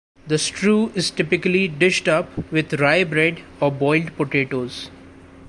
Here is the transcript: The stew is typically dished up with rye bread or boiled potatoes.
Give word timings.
The 0.25 0.39
stew 0.39 0.91
is 0.95 1.11
typically 1.11 1.67
dished 1.67 2.07
up 2.07 2.51
with 2.51 2.73
rye 2.79 3.03
bread 3.03 3.43
or 3.59 3.71
boiled 3.71 4.17
potatoes. 4.17 4.89